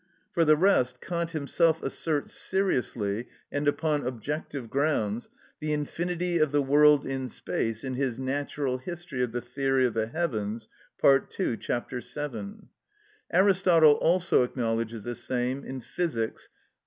For 0.31 0.43
the 0.43 0.55
rest, 0.55 0.99
Kant 0.99 1.29
himself 1.29 1.83
asserts 1.83 2.33
seriously, 2.33 3.27
and 3.51 3.67
upon 3.67 4.03
objective 4.03 4.67
grounds, 4.67 5.29
the 5.59 5.73
infinity 5.73 6.39
of 6.39 6.51
the 6.51 6.63
world 6.63 7.05
in 7.05 7.29
space 7.29 7.83
in 7.83 7.93
his 7.93 8.17
"Natural 8.17 8.79
History 8.79 9.21
of 9.23 9.31
the 9.31 9.41
Theory 9.43 9.85
of 9.85 9.93
the 9.93 10.07
Heavens," 10.07 10.67
part 10.99 11.39
ii. 11.39 11.55
ch. 11.57 11.69
7. 11.99 12.69
Aristotle 13.31 13.93
also 13.93 14.41
acknowledges 14.41 15.03
the 15.03 15.13
same, 15.13 15.61
"Phys.," 15.71 16.17
iii. 16.17 16.33